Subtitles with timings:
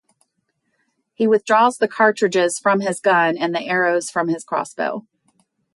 [1.13, 5.05] He withdraws the cartridges from his gun and the arrows from his crossbow.